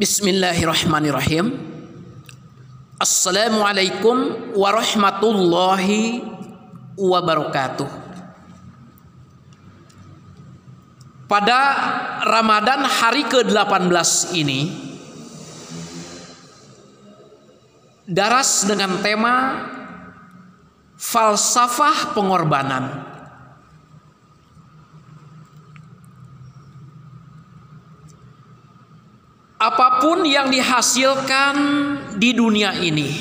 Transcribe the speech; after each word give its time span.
Bismillahirrahmanirrahim. 0.00 1.60
Assalamualaikum 2.96 4.48
warahmatullahi 4.56 6.24
wabarakatuh. 6.96 7.84
Pada 11.28 11.60
Ramadan 12.24 12.88
hari 12.88 13.28
ke-18 13.28 14.40
ini 14.40 14.72
daras 18.08 18.64
dengan 18.64 19.04
tema 19.04 19.68
falsafah 20.96 22.16
pengorbanan. 22.16 23.09
Apa 30.00 30.08
pun 30.16 30.24
yang 30.24 30.48
dihasilkan 30.48 31.56
di 32.16 32.32
dunia 32.32 32.72
ini 32.80 33.12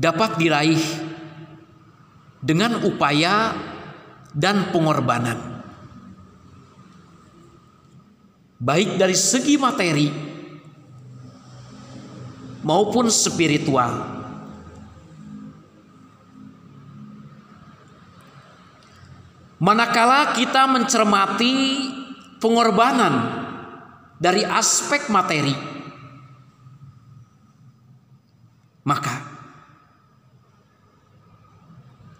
dapat 0.00 0.40
diraih 0.40 0.80
dengan 2.40 2.80
upaya 2.80 3.52
dan 4.32 4.72
pengorbanan, 4.72 5.36
baik 8.56 8.96
dari 8.96 9.12
segi 9.12 9.60
materi 9.60 10.08
maupun 12.64 13.12
spiritual. 13.12 14.24
Manakala 19.60 20.32
kita 20.40 20.64
mencermati 20.72 21.54
pengorbanan 22.40 23.41
dari 24.22 24.46
aspek 24.46 25.10
materi, 25.10 25.50
maka 28.86 29.14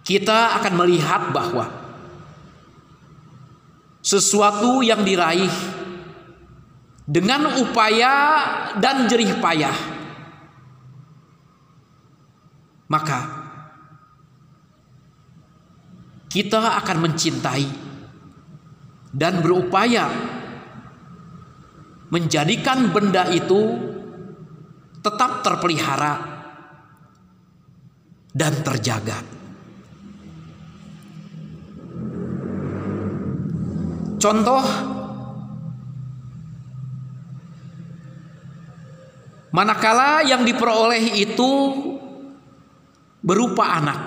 kita 0.03 0.59
akan 0.59 0.75
melihat 0.83 1.31
bahwa 1.31 1.71
sesuatu 4.03 4.83
yang 4.83 5.07
diraih 5.07 5.55
dengan 7.07 7.55
upaya 7.63 8.15
dan 8.83 9.07
jerih 9.07 9.39
payah, 9.39 9.77
maka 12.91 13.21
kita 16.27 16.83
akan 16.83 16.99
mencintai 16.99 17.69
dan 19.15 19.39
berupaya 19.39 20.32
menjadikan 22.13 22.93
benda 22.93 23.25
itu 23.33 23.81
tetap 25.01 25.41
terpelihara 25.41 26.15
dan 28.37 28.53
terjaga. 28.61 29.19
Contoh 34.21 34.63
manakala 39.51 40.23
yang 40.23 40.45
diperoleh 40.47 41.17
itu 41.19 41.51
berupa 43.25 43.83
anak 43.83 44.01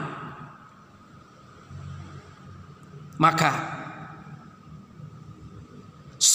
maka 3.20 3.75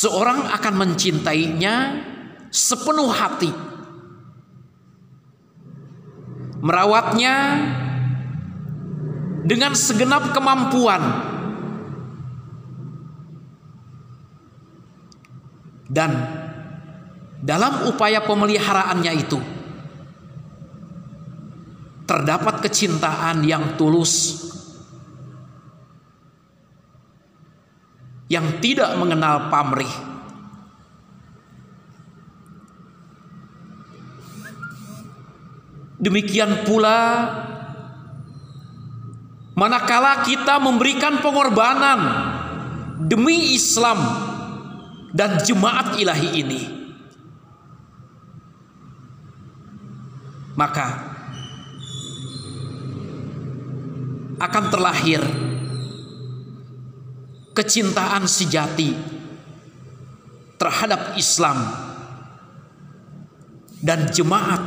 seorang 0.01 0.49
akan 0.49 0.75
mencintainya 0.81 1.75
sepenuh 2.49 3.13
hati, 3.13 3.53
merawatnya 6.65 7.37
dengan 9.45 9.77
segenap 9.77 10.33
kemampuan, 10.33 11.03
dan 15.93 16.11
dalam 17.45 17.93
upaya 17.93 18.25
pemeliharaannya 18.25 19.13
itu 19.21 19.41
terdapat 22.09 22.65
kecintaan 22.65 23.45
yang 23.45 23.77
tulus 23.77 24.49
yang 28.31 28.63
tidak 28.63 28.95
mengenal 28.95 29.51
pamrih. 29.51 29.91
Demikian 36.01 36.65
pula 36.65 37.29
manakala 39.59 40.25
kita 40.25 40.57
memberikan 40.63 41.21
pengorbanan 41.21 42.01
demi 43.05 43.53
Islam 43.53 44.01
dan 45.13 45.37
jemaat 45.45 46.01
ilahi 46.01 46.31
ini 46.41 46.63
maka 50.57 50.89
akan 54.41 54.65
terlahir 54.73 55.21
kecintaan 57.55 58.25
sejati 58.31 58.95
terhadap 60.61 61.17
Islam 61.17 61.59
dan 63.81 64.13
jemaat 64.13 64.63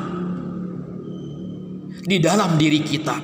di 2.03 2.17
dalam 2.19 2.57
diri 2.57 2.81
kita. 2.83 3.17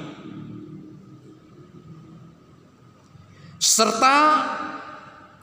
Serta 3.60 4.18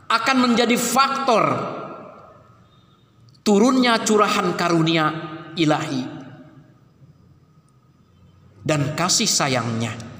akan 0.08 0.36
menjadi 0.40 0.78
faktor 0.78 1.44
turunnya 3.44 4.00
curahan 4.06 4.56
karunia 4.56 5.06
ilahi 5.58 6.02
dan 8.66 8.96
kasih 8.98 9.28
sayangnya 9.28 10.15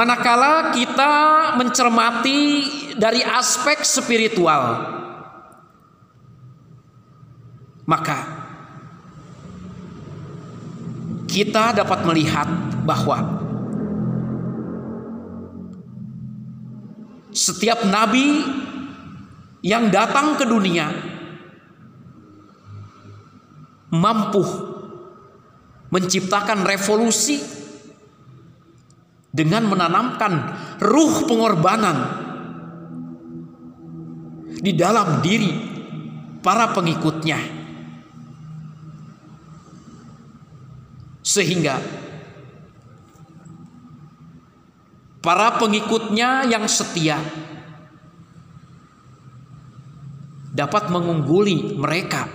Manakala 0.00 0.72
kita 0.72 1.12
mencermati 1.60 2.40
dari 2.96 3.20
aspek 3.20 3.84
spiritual, 3.84 4.80
maka 7.84 8.24
kita 11.28 11.76
dapat 11.76 12.00
melihat 12.08 12.48
bahwa 12.80 13.44
setiap 17.36 17.84
nabi 17.84 18.40
yang 19.60 19.92
datang 19.92 20.40
ke 20.40 20.48
dunia 20.48 20.88
mampu 23.92 24.48
menciptakan 25.92 26.64
revolusi 26.64 27.59
dengan 29.30 29.70
menanamkan 29.70 30.32
ruh 30.82 31.26
pengorbanan 31.26 31.96
di 34.60 34.74
dalam 34.74 35.22
diri 35.22 35.54
para 36.42 36.74
pengikutnya 36.74 37.38
sehingga 41.22 41.78
para 45.22 45.62
pengikutnya 45.62 46.50
yang 46.50 46.66
setia 46.66 47.22
dapat 50.50 50.90
mengungguli 50.90 51.78
mereka 51.78 52.26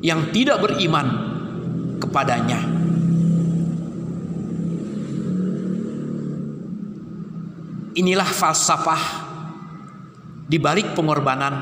yang 0.00 0.32
tidak 0.32 0.64
beriman 0.64 1.06
kepadanya. 2.00 2.79
Inilah 7.90 8.28
falsafah 8.28 9.02
di 10.46 10.58
balik 10.58 10.94
pengorbanan 10.94 11.54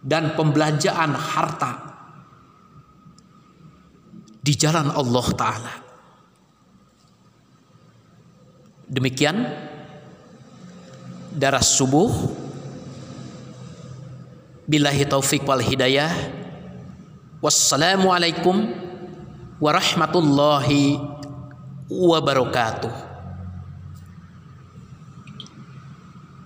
dan 0.00 0.32
pembelanjaan 0.32 1.12
harta 1.12 1.72
di 4.40 4.52
jalan 4.56 4.88
Allah 4.88 5.26
Ta'ala. 5.36 5.74
Demikian 8.90 9.36
darah 11.36 11.62
subuh. 11.62 12.10
Billahi 14.66 15.04
taufik 15.06 15.44
wal 15.44 15.62
hidayah. 15.62 16.10
Wassalamualaikum 17.40 18.70
warahmatullahi 19.60 20.98
wabarakatuh. 21.90 23.09